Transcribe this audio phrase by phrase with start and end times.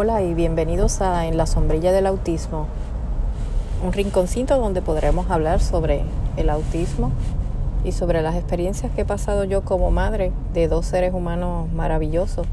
[0.00, 2.68] Hola y bienvenidos a En la sombrilla del autismo,
[3.84, 6.04] un rinconcito donde podremos hablar sobre
[6.36, 7.10] el autismo
[7.84, 12.46] y sobre las experiencias que he pasado yo como madre de dos seres humanos maravillosos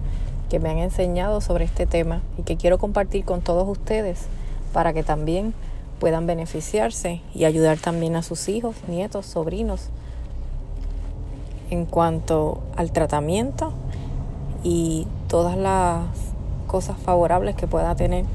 [0.49, 4.25] que me han enseñado sobre este tema y que quiero compartir con todos ustedes
[4.73, 5.53] para que también
[5.99, 9.89] puedan beneficiarse y ayudar también a sus hijos, nietos, sobrinos
[11.69, 13.71] en cuanto al tratamiento
[14.63, 16.24] y todas las
[16.75, 18.25] cosas favorables que pueda tener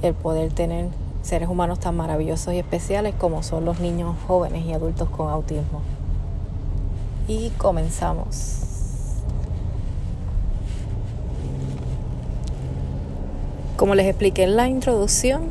[0.00, 0.86] el poder tener
[1.22, 5.82] seres humanos tan maravillosos y especiales como son los niños jóvenes y adultos con autismo.
[7.26, 8.60] Y comenzamos.
[13.76, 15.42] Como les expliqué en la introducción,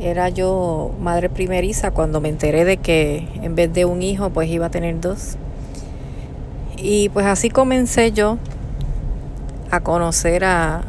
[0.00, 4.50] era yo madre primeriza cuando me enteré de que en vez de un hijo pues
[4.50, 5.36] iba a tener dos.
[6.76, 8.36] Y pues así comencé yo
[9.70, 10.82] a conocer a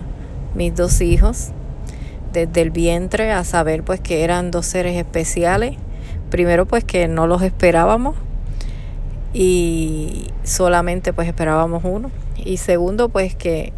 [0.56, 1.52] mis dos hijos
[2.34, 5.78] desde el vientre, a saber pues que eran dos seres especiales.
[6.30, 8.16] Primero pues que no los esperábamos
[9.34, 12.12] y solamente pues esperábamos uno.
[12.36, 13.74] Y segundo pues que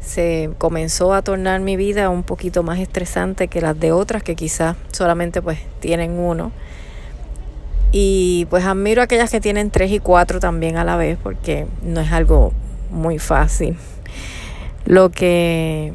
[0.00, 4.34] se comenzó a tornar mi vida un poquito más estresante que las de otras que
[4.34, 6.50] quizás solamente pues tienen uno.
[7.92, 11.66] Y pues admiro a aquellas que tienen tres y cuatro también a la vez porque
[11.82, 12.52] no es algo
[12.90, 13.76] muy fácil.
[14.86, 15.92] Lo que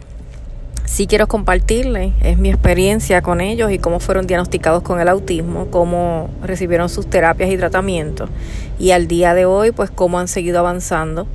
[0.87, 5.67] sí quiero compartirles es mi experiencia con ellos y cómo fueron diagnosticados con el autismo,
[5.69, 8.29] cómo recibieron sus terapias y tratamientos
[8.79, 11.27] y al día de hoy pues cómo han seguido avanzando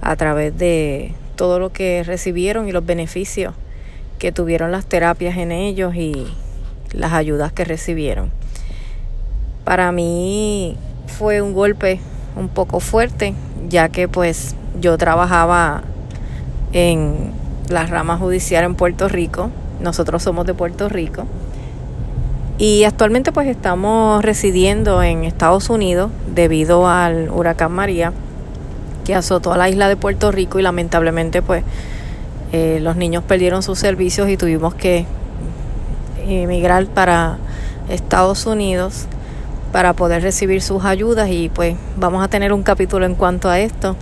[0.00, 3.54] a través de todo lo que recibieron y los beneficios
[4.18, 6.26] que tuvieron las terapias en ellos y
[6.92, 8.30] las ayudas que recibieron.
[9.64, 10.78] Para mí
[11.18, 12.00] fue un golpe
[12.34, 13.34] un poco fuerte,
[13.68, 15.82] ya que pues yo trabajaba
[16.72, 17.35] en
[17.68, 19.50] la rama judicial en Puerto Rico.
[19.80, 21.26] Nosotros somos de Puerto Rico.
[22.58, 28.12] Y actualmente pues estamos residiendo en Estados Unidos debido al huracán María
[29.04, 31.64] que azotó a la isla de Puerto Rico y lamentablemente pues
[32.52, 35.04] eh, los niños perdieron sus servicios y tuvimos que
[36.26, 37.36] emigrar para
[37.88, 39.04] Estados Unidos
[39.70, 43.60] para poder recibir sus ayudas y pues vamos a tener un capítulo en cuanto a
[43.60, 43.96] esto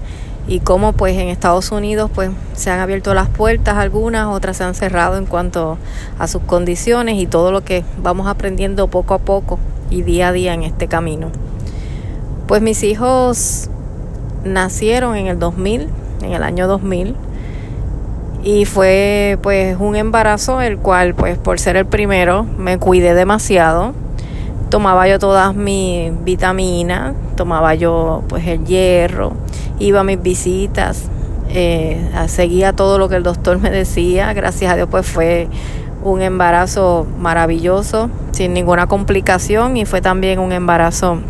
[0.47, 4.65] y cómo pues en Estados Unidos pues se han abierto las puertas algunas, otras se
[4.65, 5.79] han cerrado en cuanto
[6.19, 9.59] a sus condiciones y todo lo que vamos aprendiendo poco a poco
[9.91, 11.31] y día a día en este camino.
[12.47, 13.71] Pues mis hijos
[14.45, 15.89] nacieron en el 2000,
[16.23, 17.15] en el año 2000
[18.43, 23.95] y fue pues un embarazo el cual pues por ser el primero me cuidé demasiado.
[24.75, 29.35] Tomaba yo todas mis vitaminas, tomaba yo pues el hierro,
[29.79, 31.05] iba a mis visitas,
[31.49, 34.33] eh, seguía todo lo que el doctor me decía.
[34.33, 35.47] Gracias a Dios pues fue
[36.03, 41.21] un embarazo maravilloso, sin ninguna complicación y fue también un embarazo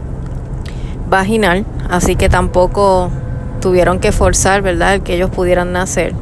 [1.10, 3.10] vaginal, así que tampoco
[3.60, 6.14] tuvieron que forzar, ¿verdad?, el que ellos pudieran nacer.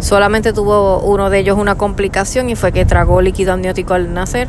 [0.00, 4.48] Solamente tuvo uno de ellos una complicación y fue que tragó líquido amniótico al nacer.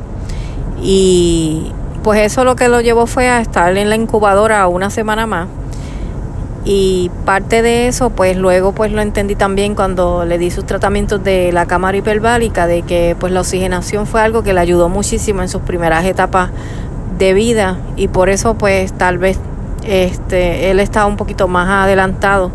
[0.84, 1.72] Y
[2.04, 5.48] pues eso lo que lo llevó fue a estar en la incubadora una semana más.
[6.64, 11.24] Y parte de eso pues luego pues lo entendí también cuando le di sus tratamientos
[11.24, 15.42] de la cámara hiperbálica de que pues la oxigenación fue algo que le ayudó muchísimo
[15.42, 16.52] en sus primeras etapas
[17.18, 17.78] de vida.
[17.96, 19.40] Y por eso pues tal vez
[19.84, 22.52] este él estaba un poquito más adelantado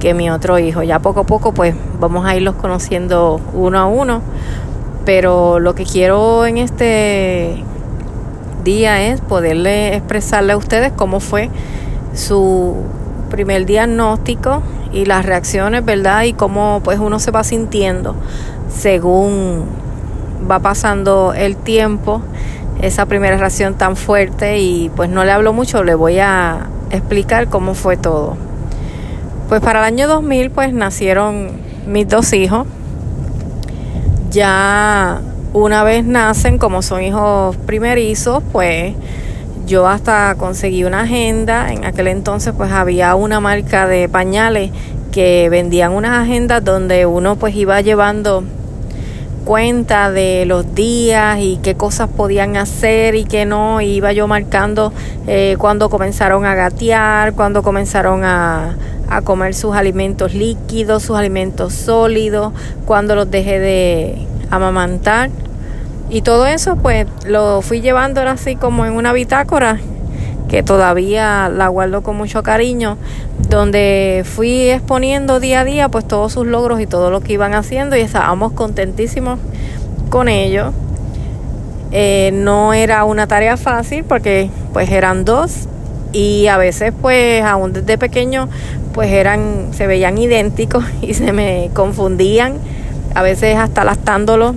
[0.00, 0.82] que mi otro hijo.
[0.82, 4.22] Ya poco a poco pues vamos a irlos conociendo uno a uno.
[5.04, 7.62] Pero lo que quiero en este
[8.64, 11.50] día es poderle expresarle a ustedes cómo fue
[12.14, 12.74] su
[13.30, 16.24] primer diagnóstico y las reacciones, ¿verdad?
[16.24, 18.16] Y cómo pues uno se va sintiendo
[18.74, 19.64] según
[20.50, 22.20] va pasando el tiempo,
[22.82, 27.48] esa primera reacción tan fuerte y pues no le hablo mucho, le voy a explicar
[27.48, 28.36] cómo fue todo.
[29.48, 31.52] Pues para el año 2000 pues nacieron
[31.86, 32.66] mis dos hijos.
[34.30, 35.20] Ya
[35.54, 38.94] una vez nacen, como son hijos primerizos, pues
[39.66, 44.72] yo hasta conseguí una agenda, en aquel entonces pues había una marca de pañales
[45.12, 48.42] que vendían unas agendas donde uno pues iba llevando
[49.44, 53.80] cuenta de los días y qué cosas podían hacer y qué no.
[53.80, 54.92] iba yo marcando
[55.28, 58.76] eh, cuando comenzaron a gatear, cuando comenzaron a,
[59.22, 62.52] comer sus alimentos líquidos, sus alimentos sólidos,
[62.84, 65.30] cuando los dejé de amamantar.
[66.14, 69.80] Y todo eso pues lo fui llevando así como en una bitácora
[70.48, 72.96] que todavía la guardo con mucho cariño,
[73.48, 77.52] donde fui exponiendo día a día pues todos sus logros y todo lo que iban
[77.52, 79.40] haciendo y estábamos contentísimos
[80.08, 80.72] con ellos.
[81.90, 85.66] Eh, no era una tarea fácil porque pues eran dos
[86.12, 88.48] y a veces pues aún desde pequeño
[88.92, 92.54] pues eran se veían idénticos y se me confundían
[93.16, 94.54] a veces hasta lastándolo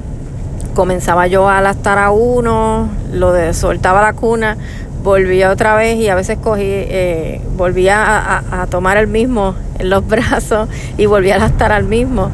[0.78, 4.58] comenzaba yo a lastar a uno lo de soltaba la cuna
[5.02, 10.08] volvía otra vez y a veces cogí eh, volvía a, tomar el mismo en los
[10.16, 12.30] brazos y volvía a lastar al mismo.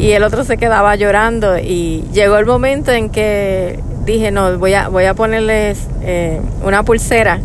[0.00, 4.74] Y el otro se quedaba llorando y llegó el momento en que dije no voy
[4.74, 7.38] a voy a ponerles eh, una pulsera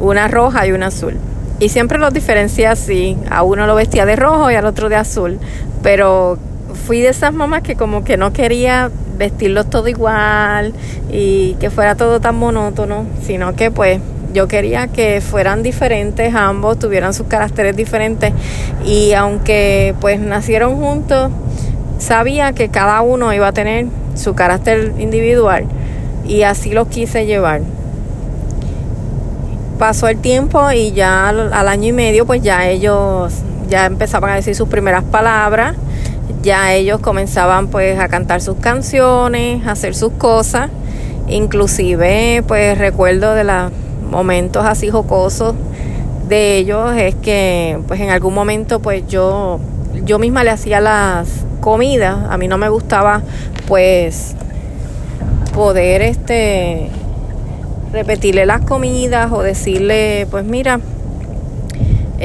[0.00, 1.14] una roja y una azul
[1.58, 4.96] y siempre los diferencié así a uno lo vestía de rojo y al otro de
[4.96, 5.38] azul
[5.82, 6.38] pero
[6.86, 10.72] fui de esas mamás que como que no quería vestirlos todo igual
[11.10, 14.00] y que fuera todo tan monótono sino que pues
[14.34, 18.32] yo quería que fueran diferentes ambos, tuvieran sus caracteres diferentes
[18.84, 21.30] y aunque pues nacieron juntos,
[21.98, 25.66] sabía que cada uno iba a tener su carácter individual
[26.26, 27.62] y así los quise llevar.
[29.78, 33.32] Pasó el tiempo y ya al, año y medio pues ya ellos
[33.68, 35.76] ya empezaban a decir sus primeras palabras,
[36.44, 40.70] ya ellos comenzaban pues a cantar sus canciones, a hacer sus cosas,
[41.26, 43.70] inclusive pues recuerdo de la
[44.10, 45.56] momentos así jocosos
[46.28, 49.58] de ellos es que pues en algún momento pues yo
[50.04, 51.28] yo misma le hacía las
[51.60, 52.18] comidas.
[52.28, 53.22] A mí no me gustaba
[53.66, 54.34] pues
[55.54, 56.90] poder este
[57.92, 60.80] repetirle las comidas o decirle pues mira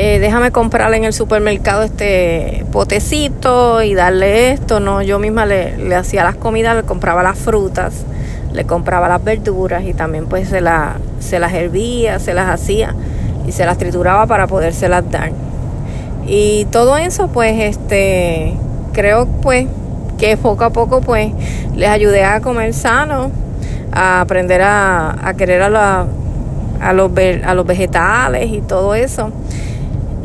[0.01, 5.77] eh, déjame comprarle en el supermercado este potecito y darle esto no yo misma le,
[5.77, 8.05] le hacía las comidas le compraba las frutas
[8.53, 12.95] le compraba las verduras y también pues se, la, se las hervía, se las hacía
[13.47, 15.31] y se las trituraba para podérselas dar.
[16.25, 18.53] Y todo eso pues este
[18.93, 19.67] creo pues
[20.17, 21.31] que poco a poco pues
[21.75, 23.31] les ayudé a comer sano,
[23.91, 26.05] a aprender a, a querer a, la,
[26.81, 27.11] a, los,
[27.45, 29.31] a los vegetales y todo eso.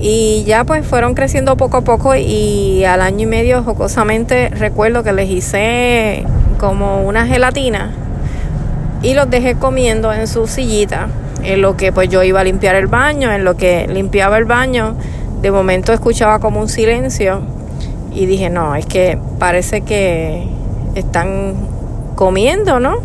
[0.06, 5.02] Y ya pues fueron creciendo poco a poco y al año y medio jocosamente recuerdo
[5.02, 6.26] que les hice
[6.58, 7.90] como una gelatina
[9.00, 11.08] y los dejé comiendo en su sillita,
[11.42, 14.44] en lo que pues yo iba a limpiar el baño, en lo que limpiaba el
[14.44, 14.94] baño,
[15.40, 17.40] de momento escuchaba como un silencio
[18.12, 20.46] y dije, no, es que parece que
[20.94, 21.54] están
[22.14, 22.96] comiendo, ¿no?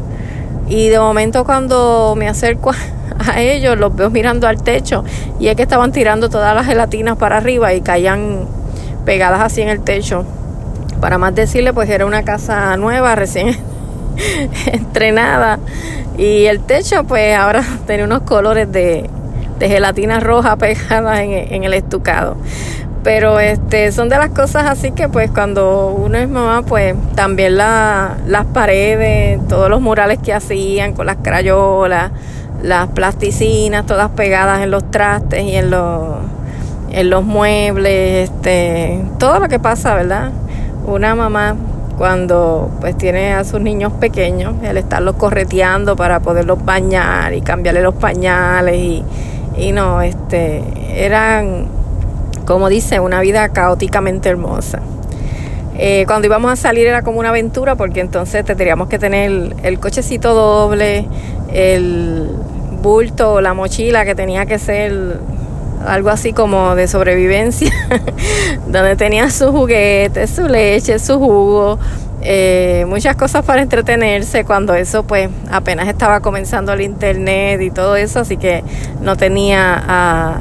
[0.67, 2.73] Y de momento cuando me acerco
[3.37, 5.03] ellos, los veo mirando al techo
[5.39, 8.45] y es que estaban tirando todas las gelatinas para arriba y caían
[9.05, 10.25] pegadas así en el techo.
[11.01, 13.57] Para más decirle, pues era una casa nueva, recién
[14.71, 15.59] entrenada.
[16.17, 19.09] Y el techo, pues ahora tiene unos colores de,
[19.59, 22.37] gelatina roja pegada en, el estucado.
[23.03, 27.55] Pero este son de las cosas así que pues cuando uno es mamá, pues también
[27.55, 32.11] la, las paredes, todos los murales que hacían con las crayolas,
[32.61, 36.17] las plasticinas, todas pegadas en los trastes y en los,
[36.91, 40.31] en los muebles, este, todo lo que pasa, ¿verdad?
[40.85, 41.55] Una mamá
[41.97, 47.81] cuando pues tiene a sus niños pequeños, el estarlos correteando para poderlos bañar y cambiarle
[47.81, 49.03] los pañales y,
[49.57, 50.63] y no, este,
[50.95, 51.67] eran,
[52.45, 54.79] como dice, una vida caóticamente hermosa.
[55.81, 59.79] Eh, cuando íbamos a salir era como una aventura porque entonces tendríamos que tener el,
[59.79, 61.07] cochecito doble,
[61.53, 62.29] el
[62.81, 65.21] bulto la mochila que tenía que ser
[65.87, 67.71] algo así como de sobrevivencia,
[68.67, 71.79] donde tenía sus juguetes, su leche, su jugo,
[72.21, 77.95] eh, muchas cosas para entretenerse cuando eso pues apenas estaba comenzando el internet y todo
[77.95, 78.65] eso, así que
[79.01, 80.39] no tenía a,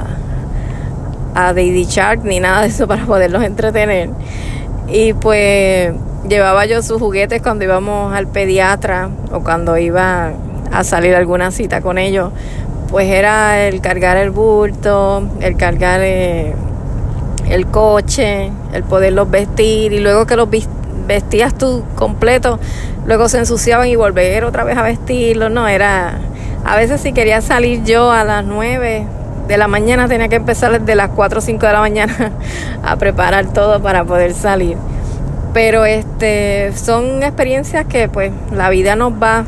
[1.36, 4.10] a Shark ni nada de eso para poderlos entretener.
[4.90, 5.92] Y pues
[6.28, 10.33] llevaba yo sus juguetes cuando íbamos al pediatra o cuando iba
[10.73, 12.33] a salir alguna cita con ellos.
[12.90, 16.54] Pues era el cargar el bulto, el cargar eh,
[17.50, 19.92] el coche, el poderlos vestir.
[19.92, 20.49] Y luego que los
[21.07, 22.59] vestías tú completo,
[23.07, 26.18] luego se ensuciaban y volver otra vez a vestirlos, no, era,
[26.64, 29.07] a veces si quería salir yo a las 9
[29.48, 32.32] de la mañana tenía que empezar desde las 4 o 5 de la mañana
[32.84, 34.76] a preparar todo para poder salir.
[35.54, 39.46] Pero este son experiencias que pues la vida nos va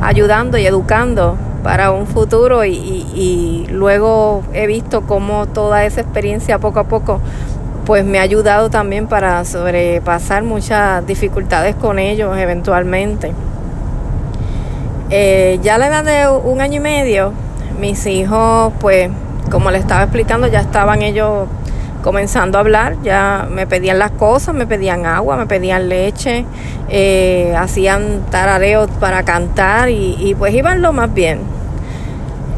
[0.00, 6.78] ayudando y educando para un futuro y, luego he visto cómo toda esa experiencia poco
[6.78, 7.20] a poco
[7.84, 13.32] pues me ha ayudado también para sobrepasar muchas dificultades con ellos eventualmente.
[15.10, 17.32] Eh, ya a la edad de un año y medio,
[17.78, 19.10] mis hijos, pues,
[19.50, 21.48] como le estaba explicando, ya estaban ellos
[22.02, 26.44] comenzando a hablar, ya me pedían las cosas, me pedían agua, me pedían leche,
[26.88, 31.40] eh, hacían tarareos para cantar y, pues iban lo más bien.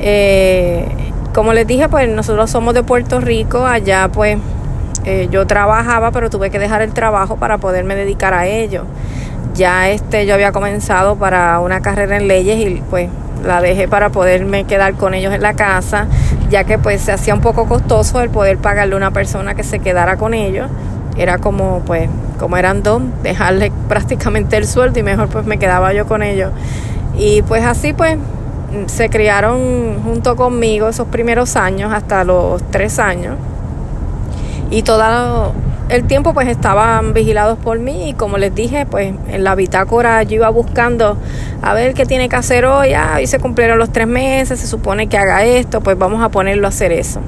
[0.01, 0.87] Eh,
[1.35, 4.39] como les dije, pues nosotros somos de Puerto Rico, allá pues
[5.05, 8.85] eh, yo trabajaba, pero tuve que dejar el trabajo para poderme dedicar a ello.
[9.55, 13.09] Ya este, yo había comenzado para una carrera en leyes y pues
[13.45, 16.07] la dejé para poderme quedar con ellos en la casa,
[16.51, 19.65] ya que pues se hacía un poco costoso el poder pagarle a una persona que
[19.65, 20.69] se quedara con ellos.
[21.17, 25.93] Era como pues, como eran dos, dejarle prácticamente el sueldo y mejor pues me quedaba
[25.93, 26.53] yo con ellos.
[27.17, 28.19] Y pues así pues
[28.87, 33.37] se criaron junto conmigo esos primeros años, hasta los tres años.
[34.71, 35.53] Y todo
[35.89, 40.23] el tiempo pues estaban vigilados por mí y como les dije, pues en la bitácora
[40.23, 41.17] yo iba buscando
[41.63, 45.09] a ver qué tiene que hacer hoy, ah, se cumplieron los tres meses, se supone
[45.09, 47.21] que haga esto, pues vamos a ponerlo a hacer eso.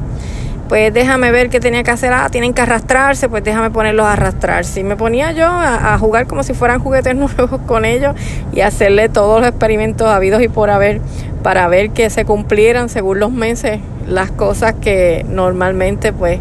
[0.69, 4.13] Pues déjame ver qué tenía que hacer, ah, tienen que arrastrarse, pues déjame ponerlos a
[4.13, 4.81] arrastrarse.
[4.81, 8.15] Y me ponía yo a, a jugar como si fueran juguetes nuevos con ellos
[8.53, 11.01] y hacerle todos los experimentos habidos y por haber
[11.43, 16.39] para ver que se cumplieran según los meses las cosas que normalmente pues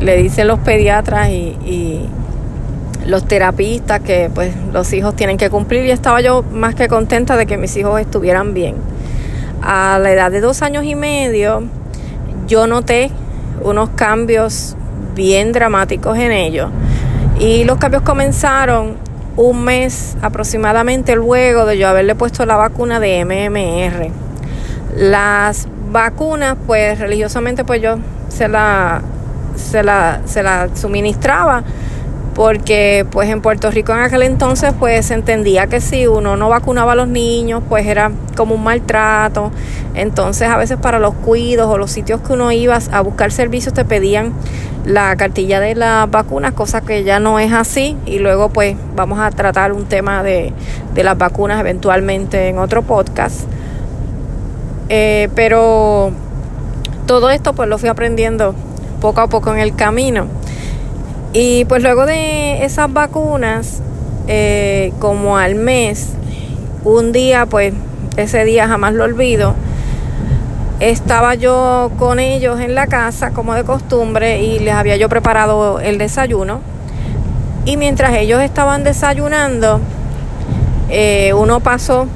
[0.00, 2.08] le dicen los pediatras y,
[3.06, 7.38] los terapistas que pues los hijos tienen que cumplir y estaba yo más que contenta
[7.38, 8.74] de que mis hijos estuvieran bien.
[9.62, 11.62] A la edad de dos años y medio
[12.46, 13.10] yo noté
[13.62, 14.76] unos cambios
[15.14, 16.68] bien dramáticos en ellos
[17.40, 18.96] y los cambios comenzaron
[19.36, 24.10] un mes aproximadamente luego de yo haberle puesto la vacuna de MMR.
[24.96, 27.96] Las vacunas pues religiosamente pues yo
[28.28, 29.00] se la
[29.58, 31.64] se la, se la suministraba
[32.38, 36.48] porque pues en Puerto Rico en aquel entonces pues se entendía que si uno no
[36.48, 39.50] vacunaba a los niños pues era como un maltrato.
[39.96, 43.74] Entonces a veces para los cuidos o los sitios que uno iba a buscar servicios
[43.74, 44.32] te pedían
[44.84, 47.96] la cartilla de las vacunas cosa que ya no es así.
[48.06, 50.52] Y luego pues vamos a tratar un tema de,
[50.94, 53.40] de las vacunas eventualmente en otro podcast.
[54.90, 56.12] Eh, pero
[57.06, 58.54] todo esto pues lo fui aprendiendo
[59.00, 60.26] poco a poco en el camino.
[61.32, 63.80] Y pues luego de esas vacunas,
[64.26, 66.10] eh, como al mes,
[66.84, 67.74] un día, pues
[68.16, 69.54] ese día jamás lo olvido,
[70.80, 75.80] estaba yo con ellos en la casa como de costumbre y les había yo preparado
[75.80, 76.60] el desayuno.
[77.64, 79.80] Y mientras ellos estaban desayunando,
[80.88, 82.06] eh, uno pasó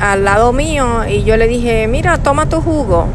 [0.00, 3.06] al lado mío y yo le dije, mira, toma tu jugo.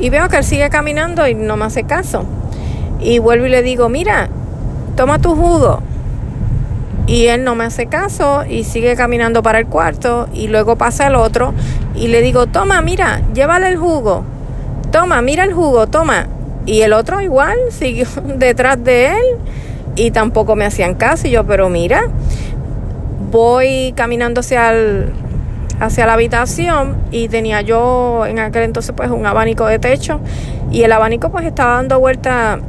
[0.00, 2.24] Y veo que él sigue caminando y no me hace caso.
[3.00, 4.28] Y vuelvo y le digo, mira,
[4.96, 5.80] toma tu jugo.
[7.06, 10.28] Y él no me hace caso y sigue caminando para el cuarto.
[10.32, 11.52] Y luego pasa el otro
[11.94, 14.24] y le digo, toma, mira, llévale el jugo.
[14.90, 16.28] Toma, mira el jugo, toma.
[16.64, 18.06] Y el otro igual siguió
[18.36, 19.26] detrás de él
[19.96, 21.26] y tampoco me hacían caso.
[21.26, 22.04] Y yo, pero mira,
[23.30, 25.12] voy caminando hacia el,
[25.82, 30.20] hacia la habitación y tenía yo en aquel entonces pues un abanico de techo
[30.70, 32.60] y el abanico pues estaba dando vuelta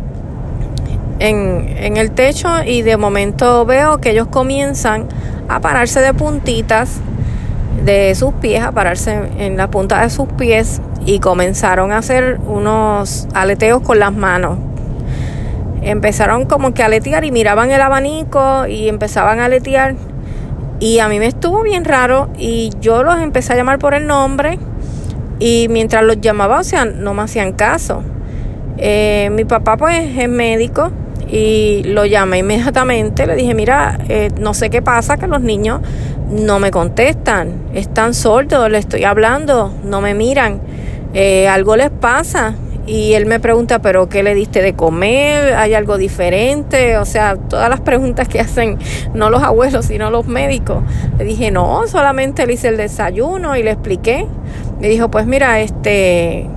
[1.20, 5.08] en, en el techo y de momento veo que ellos comienzan
[5.48, 7.02] a pararse de puntitas
[7.86, 12.40] de sus pies, a pararse en la punta de sus pies y comenzaron a hacer
[12.48, 14.58] unos aleteos con las manos.
[15.84, 19.96] Empezaron como que a aletear y miraban el abanico y empezaban a aletear
[20.80, 24.08] y a mí me estuvo bien raro y yo los empecé a llamar por el
[24.08, 24.60] nombre
[25.40, 28.04] y mientras los llamaba, o sea, no me hacían caso.
[28.78, 30.92] Eh, mi papá pues es médico
[31.28, 35.82] y lo llamé inmediatamente, le dije, mira, eh, no sé qué pasa, que los niños
[36.30, 40.62] no me contestan, están sordos, le estoy hablando, no me miran,
[41.14, 42.56] eh, algo les pasa.
[42.86, 45.54] Y él me pregunta, pero ¿qué le diste de comer?
[45.54, 46.98] ¿Hay algo diferente?
[46.98, 48.78] O sea, todas las preguntas que hacen
[49.14, 50.84] no los abuelos, sino los médicos.
[51.18, 54.28] Le dije, no, solamente le hice el desayuno y le expliqué.
[54.82, 56.50] Me dijo, pues mira, este,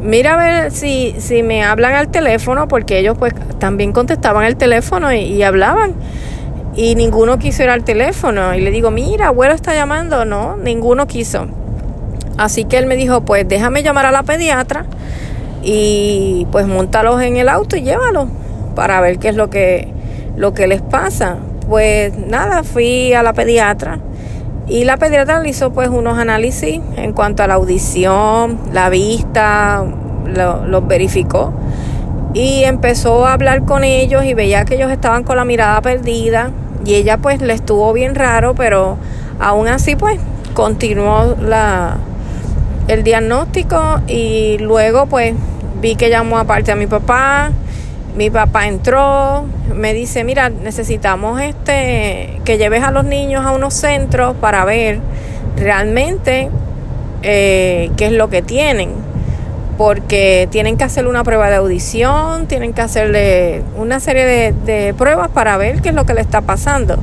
[0.00, 4.56] mira a ver si, si me hablan al teléfono, porque ellos pues también contestaban el
[4.56, 5.94] teléfono y, y hablaban.
[6.74, 8.56] Y ninguno quiso ir al teléfono.
[8.56, 10.24] Y le digo, mira, abuelo está llamando.
[10.24, 11.46] No, ninguno quiso.
[12.38, 14.86] Así que él me dijo, pues déjame llamar a la pediatra
[15.64, 18.28] y pues montalos en el auto y llévalos
[18.74, 19.88] para ver qué es lo que,
[20.36, 21.38] lo que les pasa.
[21.68, 23.98] Pues nada, fui a la pediatra
[24.66, 29.84] y la pediatra le hizo pues unos análisis en cuanto a la audición, la vista,
[30.26, 31.52] los verificó
[32.32, 36.50] y empezó a hablar con ellos y veía que ellos estaban con la mirada perdida
[36.84, 38.96] y ella pues le estuvo bien raro, pero
[39.38, 40.18] aún así pues
[40.54, 41.98] continuó la,
[42.88, 45.34] el diagnóstico y luego pues
[45.80, 47.50] vi que llamó aparte a mi papá,
[48.16, 53.74] mi papá entró, me dice, mira, necesitamos este que lleves a los niños a unos
[53.74, 55.00] centros para ver
[55.56, 56.50] realmente
[57.22, 58.90] eh, qué es lo que tienen,
[59.76, 64.94] porque tienen que hacerle una prueba de audición, tienen que hacerle una serie de, de
[64.94, 66.98] pruebas para ver qué es lo que le está pasando.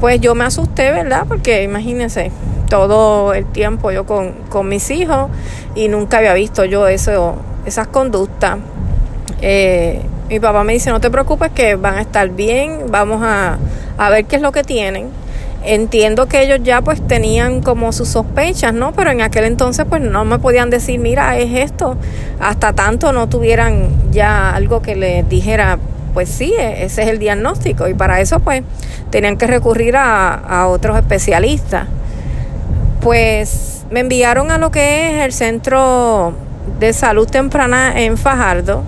[0.00, 1.24] Pues yo me asusté, ¿verdad?
[1.26, 2.30] Porque imagínense,
[2.68, 5.30] todo el tiempo yo con, con mis hijos
[5.74, 8.58] y nunca había visto yo eso, esas conductas.
[9.40, 13.58] Eh, mi papá me dice, no te preocupes que van a estar bien, vamos a,
[13.96, 15.08] a ver qué es lo que tienen.
[15.64, 18.92] Entiendo que ellos ya pues tenían como sus sospechas, ¿no?
[18.92, 21.96] Pero en aquel entonces pues no me podían decir, mira, es esto.
[22.40, 25.78] Hasta tanto no tuvieran ya algo que les dijera,
[26.14, 27.88] pues sí, e-, ese es el diagnóstico.
[27.88, 28.62] Y para eso pues
[29.10, 31.88] tenían que recurrir a, a otros especialistas.
[33.08, 36.34] Pues me enviaron a lo que es el centro
[36.78, 38.82] de salud temprana en Fajardo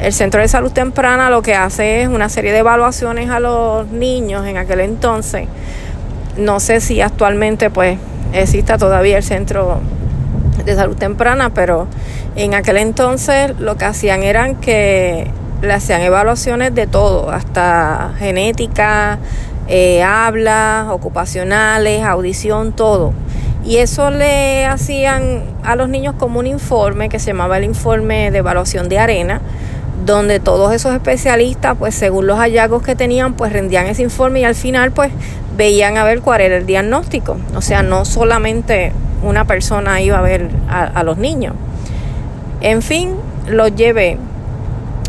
[0.00, 3.86] el Centro de Salud Temprana lo que hace es una serie de evaluaciones a los
[3.88, 5.48] niños en aquel entonces.
[6.38, 7.98] No sé si actualmente pues
[8.32, 9.80] exista todavía el Centro
[10.64, 11.88] de Salud Temprana, pero
[12.36, 19.18] en aquel entonces lo que hacían eran que le hacían evaluaciones de todo, hasta genética,
[19.66, 23.12] eh, habla, ocupacionales, audición, todo.
[23.68, 28.30] Y eso le hacían a los niños como un informe que se llamaba el informe
[28.30, 29.42] de evaluación de arena,
[30.06, 34.44] donde todos esos especialistas, pues según los hallazgos que tenían, pues rendían ese informe y
[34.44, 35.12] al final pues
[35.54, 37.36] veían a ver cuál era el diagnóstico.
[37.54, 41.52] O sea, no solamente una persona iba a ver a, los niños.
[42.62, 43.16] En fin,
[43.48, 44.16] los llevé,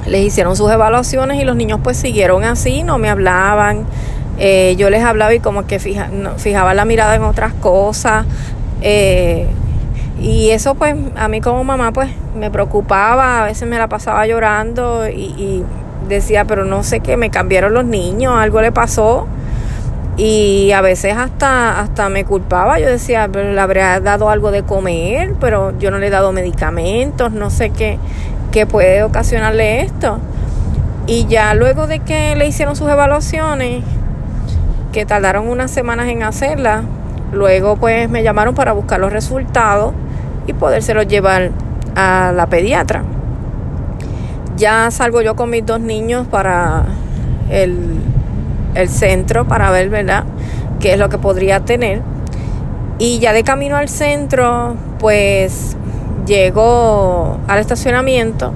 [0.06, 3.86] les hicieron sus evaluaciones y los niños pues siguieron así, no me hablaban.
[4.40, 8.26] Eh, yo les hablaba y como que fija, fijaba la mirada en otras cosas.
[8.82, 9.48] Eh,
[10.22, 14.26] y eso pues a mí como mamá pues me preocupaba, a veces me la pasaba
[14.28, 15.64] llorando y,
[16.08, 19.28] decía, pero no sé qué, me cambiaron los niños, algo le pasó.
[20.18, 24.64] Y a veces hasta, hasta me culpaba, yo decía, pero le habría dado algo de
[24.64, 28.00] comer, pero yo no le he dado medicamentos, no sé qué,
[28.52, 30.20] qué puede ocasionarle esto.
[31.06, 33.84] Y ya luego de que le hicieron sus evaluaciones,
[34.92, 36.84] que tardaron unas semanas en hacerlas,
[37.32, 39.94] luego pues me llamaron para buscar los resultados
[40.48, 41.52] y podérselo llevar
[41.96, 43.04] a la pediatra.
[44.58, 46.84] Ya salgo yo con mis dos niños para
[47.50, 48.00] el,
[48.76, 50.26] el centro para ver, ¿verdad?,
[50.80, 52.02] qué es lo que podría tener.
[52.98, 55.78] Y ya de camino al centro, pues
[56.26, 58.54] llego al estacionamiento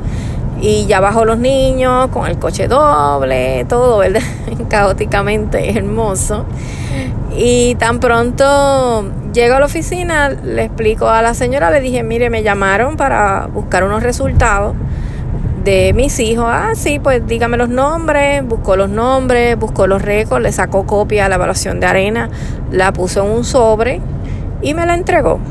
[0.64, 4.22] y ya bajo los niños con el coche doble, todo, ¿verdad?
[4.70, 6.46] Caóticamente hermoso.
[7.36, 12.30] Y tan pronto llego a la oficina, le explico a la señora, le dije, mire,
[12.30, 14.74] me llamaron para buscar unos resultados
[15.66, 16.46] de mis hijos.
[16.48, 21.26] Ah, sí, pues dígame los nombres, buscó los nombres, buscó los récords, le sacó copia
[21.26, 22.30] a la evaluación de arena,
[22.72, 24.00] la puso en un sobre
[24.62, 25.42] y me la entregó.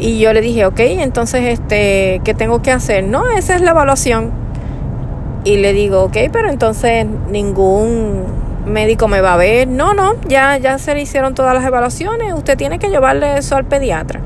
[0.00, 3.04] Y yo le dije, ok, entonces, este, ¿qué tengo que hacer?
[3.04, 4.30] No, esa es la evaluación.
[5.44, 8.24] Y le digo, ok, pero entonces ningún
[8.66, 9.68] médico me va a ver.
[9.68, 13.56] No, no, ya, ya se le hicieron todas las evaluaciones, usted tiene que llevarle eso
[13.56, 14.20] al pediatra.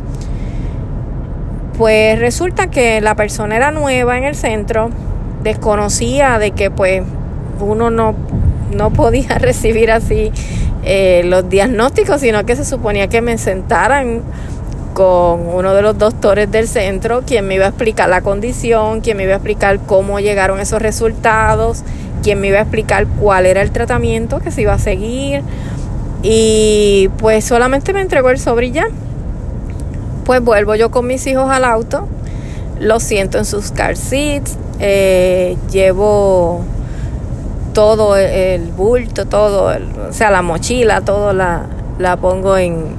[1.76, 4.90] Pues resulta que la persona era nueva en el centro,
[5.42, 7.02] desconocía de que pues
[7.58, 8.14] uno no,
[8.72, 10.30] no podía recibir así
[10.84, 14.22] eh, los diagnósticos, sino que se suponía que me sentaran
[14.94, 19.16] con uno de los doctores del centro, quien me iba a explicar la condición, quien
[19.16, 21.82] me iba a explicar cómo llegaron esos resultados,
[22.22, 25.42] quien me iba a explicar cuál era el tratamiento que se iba a seguir.
[26.22, 28.86] Y pues solamente me entregó el sobre ya.
[30.24, 32.08] Pues vuelvo yo con mis hijos al auto,
[32.80, 36.64] los siento en sus car seats, eh, llevo
[37.74, 39.70] todo el bulto, todo,
[40.08, 41.66] o sea, la mochila, todo la,
[41.98, 42.96] la pongo en,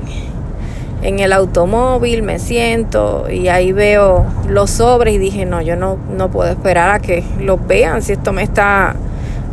[1.05, 5.97] en el automóvil, me siento y ahí veo los sobres y dije, no, yo no,
[6.09, 8.95] no puedo esperar a que los vean si esto me está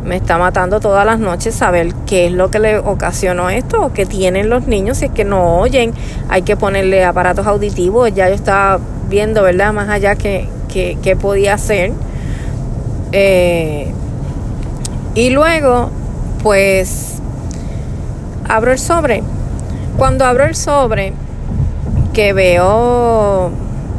[0.03, 3.93] me está matando todas las noches saber qué es lo que le ocasionó esto o
[3.93, 5.93] qué tienen los niños si es que no oyen.
[6.27, 8.13] Hay que ponerle aparatos auditivos.
[8.13, 9.71] Ya yo estaba viendo, ¿verdad?
[9.71, 11.93] Más allá que, que, podía hacer.
[13.13, 13.93] Eh,
[15.15, 15.89] y luego,
[16.41, 17.19] pues,
[18.49, 19.23] abro el sobre.
[19.97, 21.13] Cuando abro el sobre,
[22.13, 23.51] que veo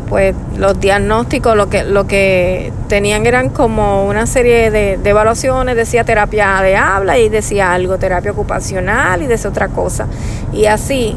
[0.08, 6.04] pues los diagnósticos lo que lo que tenían eran como una serie de, evaluaciones decía
[6.04, 10.06] terapia de habla y decía algo terapia ocupacional y decía otra cosa
[10.52, 11.16] y así.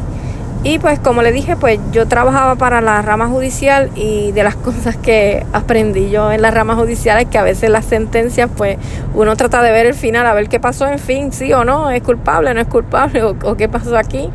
[0.63, 4.55] Y pues como le dije, pues yo trabajaba para la rama judicial y de las
[4.67, 8.77] cosas que aprendí yo en la rama judicial es que a veces las sentencias pues
[9.13, 11.91] uno trata de ver el final, a ver qué pasó, en fin, sí o no,
[11.91, 14.29] es culpable, no es culpable, o, o qué pasó aquí,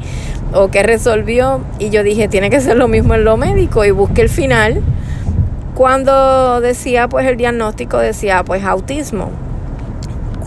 [0.55, 1.61] o qué resolvió.
[1.79, 4.83] Y yo dije, tiene que ser lo mismo en lo médico y busqué el final.
[5.75, 9.31] Cuando decía pues el diagnóstico, decía pues autismo.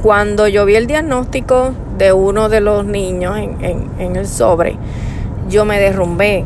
[0.01, 4.77] Cuando yo vi el diagnóstico de uno de los niños en, en, el sobre,
[5.49, 6.45] yo me derrumbé.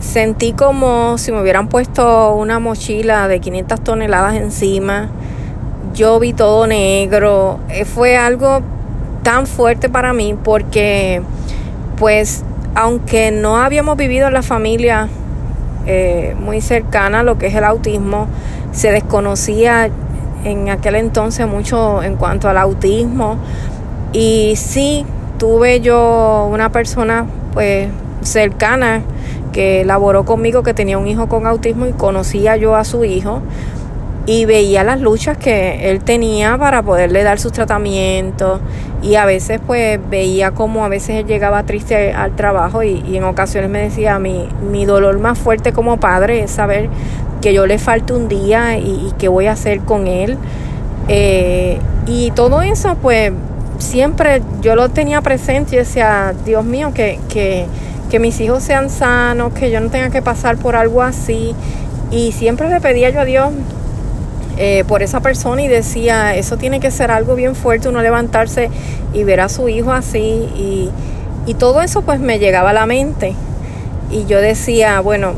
[0.00, 5.08] Sentí como si me hubieran puesto una mochila de 500 toneladas encima.
[5.94, 7.60] Yo vi todo negro.
[7.68, 8.60] Eh, fue algo
[9.22, 11.22] tan fuerte para mí porque,
[12.00, 12.42] pues,
[12.74, 15.08] aunque no habíamos vivido en la familia
[15.86, 18.26] eh, muy cercana a lo que es el autismo,
[18.72, 19.90] se desconocía
[20.44, 23.36] en aquel entonces mucho en cuanto al autismo.
[24.14, 25.04] Y sí
[25.38, 27.88] tuve yo una persona pues
[28.22, 29.02] cercana
[29.52, 33.42] que laboró conmigo que tenía un hijo con autismo y conocía yo a su hijo
[34.30, 38.60] y veía las luchas que él tenía para poderle dar sus tratamientos
[39.02, 43.24] y a veces pues veía como a veces él llegaba triste al trabajo y, en
[43.24, 46.88] ocasiones me decía mi, mi dolor más fuerte como padre es saber
[47.42, 50.38] que yo le falto un día y, qué voy a hacer con él.
[51.08, 53.32] Eh, y todo eso, pues
[53.78, 57.66] siempre yo lo tenía presente y decía, Dios mío, que, que,
[58.08, 61.52] que mis hijos sean sanos, que yo no tenga que pasar por algo así.
[62.12, 63.50] Y siempre le pedía yo a Dios
[64.62, 68.68] eh, por esa persona y decía, eso tiene que ser algo bien fuerte, uno levantarse
[69.14, 70.20] y ver a su hijo así.
[70.20, 70.90] Y,
[71.46, 73.34] y todo eso pues me llegaba a la mente.
[74.10, 75.32] Y yo decía, bueno,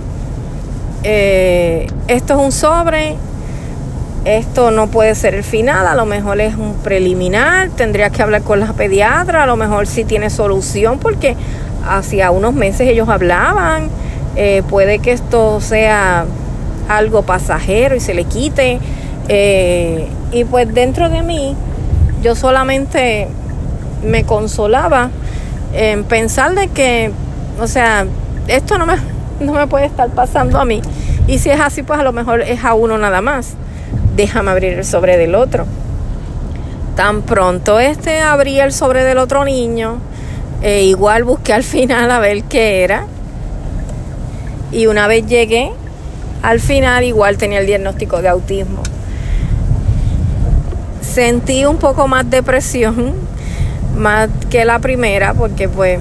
[1.04, 3.14] eh, esto es un sobre,
[4.24, 8.42] esto no puede ser el final, a lo mejor es un preliminar, tendría que hablar
[8.42, 11.37] con la pediatra, a lo mejor sí tiene solución porque
[11.88, 13.88] hacía unos meses ellos hablaban,
[14.35, 16.24] eh, puede que esto sea
[16.88, 18.80] algo pasajero y se le quite.
[19.28, 21.54] Eh, y pues dentro de mí
[22.22, 23.28] yo solamente
[24.04, 25.11] me consolaba
[25.74, 27.11] en pensar de que,
[27.61, 28.06] o sea,
[28.48, 28.96] esto no me,
[29.40, 30.82] no me puede estar pasando a mí.
[31.26, 33.54] Y si es así, pues a lo mejor es a uno nada más.
[34.16, 35.66] Déjame abrir el sobre del otro.
[36.96, 39.98] Tan pronto este abría el sobre del otro niño,
[40.61, 43.06] e igual busqué al final a ver qué era.
[44.72, 45.70] Y una vez llegué,
[46.42, 48.82] al final igual tenía el diagnóstico de autismo.
[51.12, 53.12] Sentí un poco más depresión,
[53.96, 56.01] más que la primera, porque pues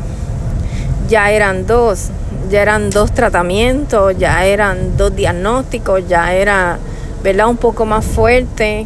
[1.09, 2.11] ya eran dos
[2.51, 6.77] ya eran dos tratamientos, ya eran dos diagnósticos, ya era,
[7.23, 7.47] ¿verdad?
[7.47, 8.85] Un poco más fuerte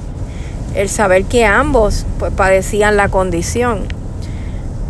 [0.75, 3.81] el saber que ambos pues padecían la condición.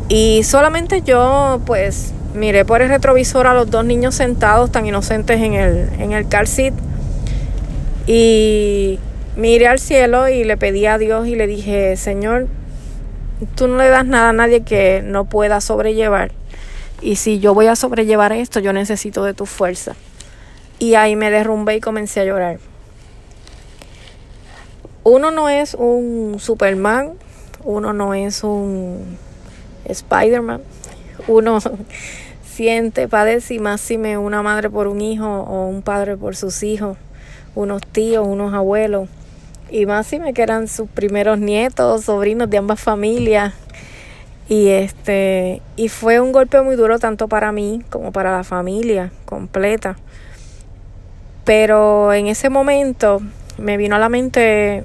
[0.09, 5.41] Y solamente yo pues miré por el retrovisor a los dos niños sentados tan inocentes
[5.41, 6.73] en el, en el car seat
[8.07, 8.99] y
[9.35, 12.47] miré al cielo y le pedí a Dios y le dije, Señor,
[13.55, 16.31] tú no le das nada a nadie que no pueda sobrellevar
[17.01, 19.95] y si yo voy a sobrellevar esto, yo necesito de tu fuerza.
[20.79, 22.59] Y ahí me derrumbé y comencé a llorar.
[25.03, 27.13] Uno no es un Superman,
[27.63, 29.17] uno no es un
[29.85, 30.61] Spider-Man,
[31.27, 31.59] uno
[32.43, 36.35] siente, padece y más si me una madre por un hijo o un padre por
[36.35, 36.97] sus hijos,
[37.53, 39.09] unos tíos, unos abuelos,
[39.69, 43.53] y más si me quedan sus primeros nietos, sobrinos de ambas familias,
[44.47, 49.11] y este, y fue un golpe muy duro tanto para mí como para la familia
[49.25, 49.95] completa.
[51.43, 53.21] Pero en ese momento
[53.57, 54.83] me vino a la mente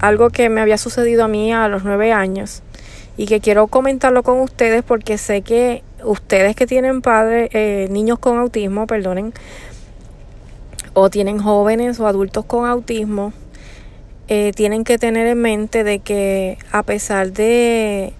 [0.00, 2.62] algo que me había sucedido a mí a los nueve años
[3.16, 8.18] y que quiero comentarlo con ustedes porque sé que ustedes que tienen padres, eh, niños
[8.18, 9.32] con autismo, perdonen,
[10.92, 13.32] o tienen jóvenes o adultos con autismo,
[14.28, 18.12] eh, tienen que tener en mente de que a pesar de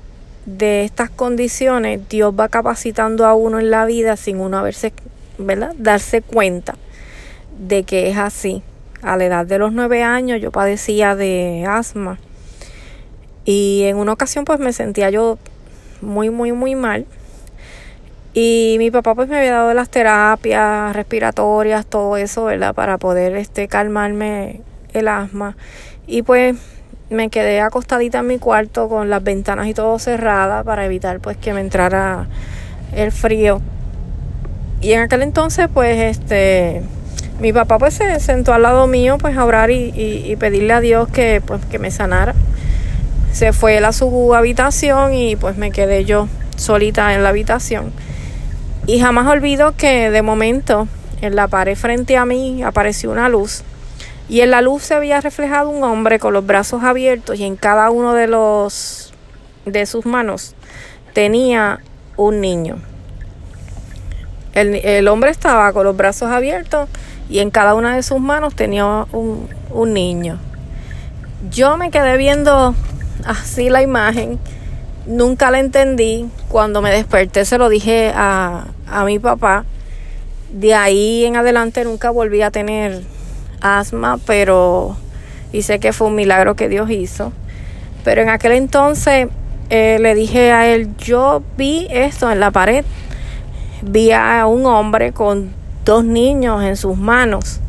[0.46, 4.92] de estas condiciones, Dios va capacitando a uno en la vida sin uno haberse,
[5.38, 5.74] ¿verdad?
[5.76, 6.76] Darse cuenta
[7.58, 8.62] de que es así.
[9.02, 12.18] A la edad de los nueve años yo padecía de asma
[13.44, 15.38] y en una ocasión pues me sentía yo
[16.00, 17.06] muy, muy, muy mal.
[18.34, 22.74] Y mi papá pues me había dado las terapias respiratorias, todo eso, ¿verdad?
[22.74, 24.60] Para poder este, calmarme
[24.92, 25.56] el asma.
[26.06, 26.56] Y pues
[27.10, 31.36] me quedé acostadita en mi cuarto con las ventanas y todo cerradas para evitar pues
[31.36, 32.26] que me entrara
[32.94, 33.60] el frío.
[34.80, 36.82] Y en aquel entonces pues este
[37.40, 40.80] mi papá pues se sentó al lado mío pues a orar y, y, pedirle a
[40.80, 42.34] Dios que pues que me sanara.
[43.32, 47.92] Se fue él a su habitación y pues me quedé yo solita en la habitación.
[48.86, 50.88] Y jamás olvido que de momento
[51.20, 53.62] en la pared frente a mí apareció una luz
[54.28, 57.56] y en la luz se había reflejado un hombre con los brazos abiertos y en
[57.56, 59.12] cada uno de los
[59.64, 60.54] de sus manos
[61.12, 61.80] tenía
[62.16, 62.78] un niño.
[64.54, 66.88] El, hombre estaba con los brazos abiertos
[67.28, 70.38] y en cada una de sus manos tenía un, un niño.
[71.50, 72.74] Yo me quedé viendo
[73.26, 74.38] así la imagen,
[75.06, 76.30] nunca la entendí.
[76.48, 79.66] Cuando me desperté se lo dije a, a mi papá.
[80.50, 83.02] De ahí en adelante nunca volví a tener
[83.60, 84.96] asma, pero
[85.52, 87.32] y sé que fue un milagro que Dios hizo.
[88.04, 89.28] Pero en aquel entonces
[89.70, 92.84] eh, le dije a él, yo vi esto en la pared,
[93.82, 95.50] vi a un hombre con
[95.84, 97.60] dos niños en sus manos.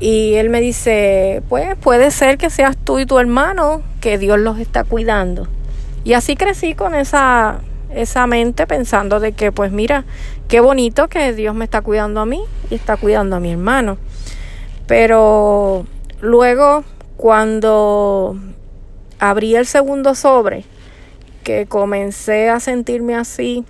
[0.00, 4.38] Y él me dice, pues puede ser que seas tú y tu hermano, que Dios
[4.38, 5.48] los está cuidando.
[6.04, 7.60] Y así crecí con esa,
[7.94, 10.04] esa mente pensando de que, pues mira,
[10.46, 13.98] qué bonito que Dios me está cuidando a mí y está cuidando a mi hermano.
[14.88, 15.86] Pero
[16.22, 16.82] luego,
[17.18, 18.36] cuando
[19.18, 20.64] abrí el segundo sobre,
[21.44, 23.66] que comencé a sentirme así,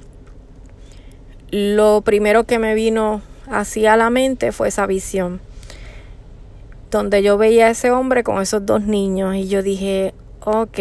[1.50, 5.40] lo primero que me vino hacia la mente fue esa visión,
[6.92, 10.78] donde yo veía a ese hombre con esos dos niños y yo dije, ok,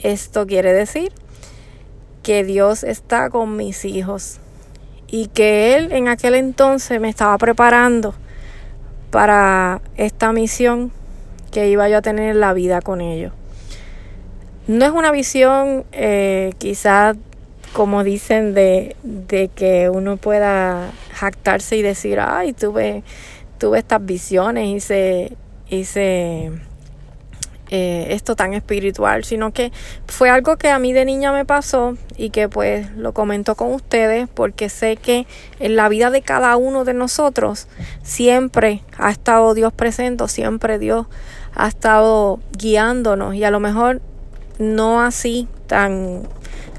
[0.00, 1.12] esto quiere decir
[2.24, 4.40] que Dios está con mis hijos
[5.06, 8.16] y que Él en aquel entonces me estaba preparando
[9.10, 10.92] para esta misión
[11.50, 13.32] que iba yo a tener en la vida con ellos.
[14.66, 17.16] No es una visión eh, quizás
[17.72, 23.02] como dicen de, de, que uno pueda jactarse y decir, ay, tuve,
[23.58, 25.36] tuve estas visiones, hice,
[25.68, 26.52] hice
[27.70, 29.72] eh, esto tan espiritual, sino que
[30.06, 33.72] fue algo que a mí de niña me pasó y que pues lo comento con
[33.72, 35.26] ustedes porque sé que
[35.58, 37.66] en la vida de cada uno de nosotros
[38.04, 41.06] siempre ha estado Dios presente, siempre Dios
[41.56, 44.00] ha estado guiándonos y a lo mejor
[44.58, 46.22] no así tan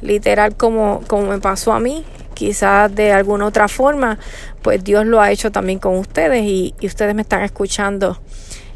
[0.02, 4.20] literal como, como me pasó a mí, quizás de alguna otra forma,
[4.62, 8.20] pues Dios lo ha hecho también con ustedes y, y ustedes me están escuchando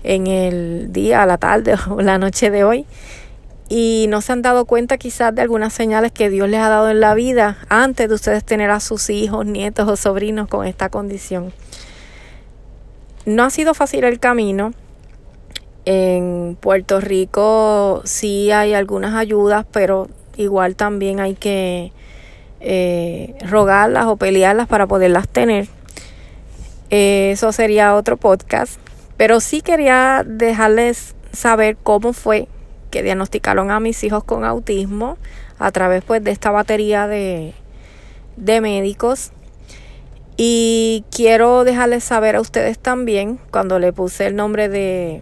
[0.03, 2.85] en el día, la tarde o la noche de hoy
[3.73, 6.89] y no se han dado cuenta quizás de algunas señales que Dios les ha dado
[6.89, 10.89] en la vida antes de ustedes tener a sus hijos, nietos o sobrinos con esta
[10.89, 11.53] condición.
[13.25, 14.73] No ha sido fácil el camino.
[15.85, 21.93] En Puerto Rico sí hay algunas ayudas, pero igual también hay que
[22.59, 25.69] eh, rogarlas o pelearlas para poderlas tener.
[26.89, 28.81] eso sería otro podcast.
[29.21, 32.47] Pero sí quería dejarles saber cómo fue
[32.89, 35.19] que diagnosticaron a mis hijos con autismo
[35.59, 37.53] a través pues de esta batería de,
[38.35, 39.31] de médicos.
[40.37, 45.21] Y quiero dejarles saber a ustedes también, cuando le puse el nombre de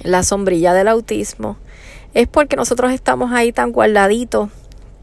[0.00, 1.58] la sombrilla del autismo,
[2.14, 4.48] es porque nosotros estamos ahí tan guardaditos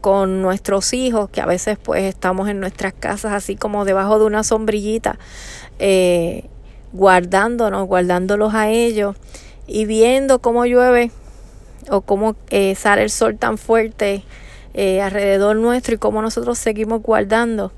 [0.00, 4.24] con nuestros hijos, que a veces pues estamos en nuestras casas así como debajo de
[4.24, 5.16] una sombrillita,
[5.78, 6.50] eh,
[6.94, 9.16] guardándonos, guardándolos a ellos
[9.66, 11.10] y viendo cómo llueve
[11.90, 14.22] o cómo eh, sale el sol tan fuerte
[14.74, 17.72] eh, alrededor nuestro y cómo nosotros seguimos guardando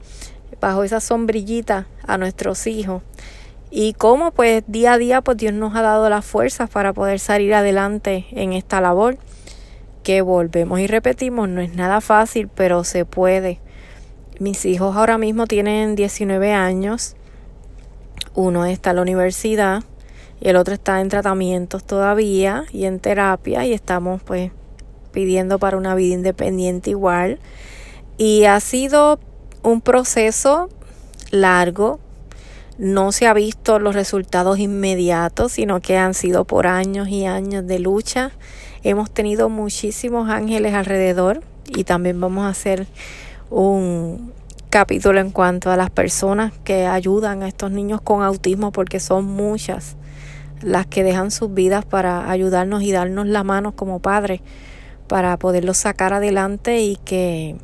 [0.61, 3.03] bajo esa sombrillita a nuestros hijos.
[3.71, 7.19] Y cómo pues día a día pues Dios nos ha dado las fuerzas para poder
[7.19, 9.19] salir adelante en esta labor
[10.03, 13.61] que volvemos y repetimos no es nada fácil pero se puede.
[14.39, 17.16] Mis hijos ahora mismo tienen 19 años
[18.35, 19.83] uno está en la universidad
[20.41, 24.53] y el otro está en tratamientos todavía y en terapia y estamos pues
[25.13, 27.39] pidiendo para una vida independiente igual.
[28.19, 29.19] Y ha sido
[29.63, 30.69] un proceso
[31.31, 31.99] largo,
[32.79, 37.67] no se ha visto los resultados inmediatos, sino que han sido por años y años
[37.67, 38.33] de lucha.
[38.83, 42.87] Hemos tenido muchísimos ángeles alrededor y también vamos a hacer
[43.51, 44.33] un,
[44.71, 49.25] capítulo en cuanto a las personas que ayudan a estos niños con autismo porque son
[49.25, 49.97] muchas
[50.63, 54.41] las que dejan sus vidas para ayudarnos y darnos la mano como padres
[55.07, 57.57] para poderlos sacar adelante y que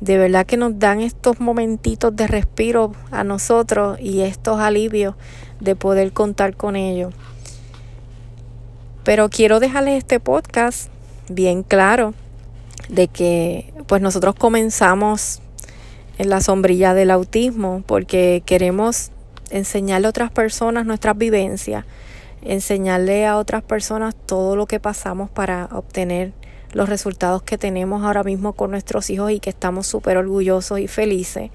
[0.00, 5.14] de verdad que nos dan estos momentitos de respiro a nosotros y estos alivios
[5.60, 7.12] de poder contar con ellos.
[9.02, 10.90] Pero quiero dejarles este podcast
[11.28, 12.14] bien claro
[12.88, 15.40] de que pues nosotros comenzamos
[16.18, 19.10] en la sombrilla del autismo, porque queremos
[19.50, 21.84] enseñarle a otras personas nuestras vivencias,
[22.42, 26.32] enseñarle a otras personas todo lo que pasamos para obtener
[26.72, 30.88] los resultados que tenemos ahora mismo con nuestros hijos y que estamos súper orgullosos y
[30.88, 31.50] felices.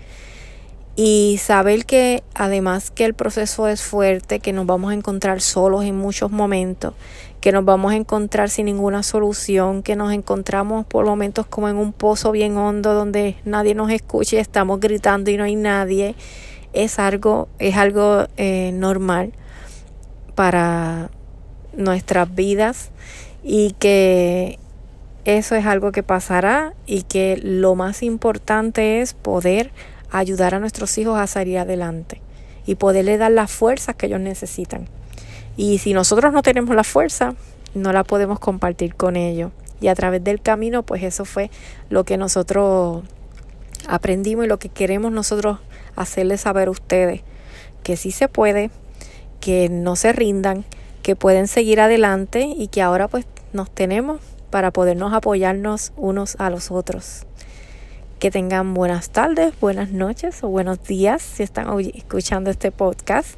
[0.96, 5.86] y saber que además que el proceso es fuerte, que nos vamos a encontrar solos
[5.86, 6.94] en muchos momentos,
[7.44, 11.76] que nos vamos a encontrar sin ninguna solución, que nos encontramos por momentos como en
[11.76, 16.16] un pozo bien hondo donde nadie nos escucha y estamos gritando y no hay nadie,
[16.72, 19.34] es algo, es algo eh, normal
[20.36, 21.10] para
[21.76, 22.92] nuestras vidas
[23.44, 24.58] y que
[25.26, 29.72] eso es algo que pasará y que lo más importante es poder
[30.12, 32.22] ayudar a nuestros hijos a salir adelante
[32.66, 34.88] y poderle dar las fuerzas que ellos necesitan.
[35.56, 37.36] Y si nosotros no tenemos la fuerza,
[37.74, 39.52] no la podemos compartir con ellos.
[39.82, 41.52] Y a través del camino, pues eso fue
[41.90, 43.04] lo que nosotros
[43.88, 45.60] aprendimos y lo que queremos nosotros
[45.96, 47.22] hacerles saber a ustedes,
[47.84, 48.72] que sí se puede,
[49.40, 50.66] que no se rindan,
[51.02, 56.50] que pueden seguir adelante y que ahora pues nos tenemos para podernos apoyarnos unos a
[56.50, 57.26] los otros.
[58.20, 63.32] Que tengan buenas tardes, buenas noches o buenos días si están escuchando este podcast.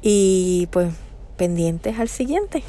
[0.00, 0.92] Y pues
[1.42, 2.62] pendientes al siguiente.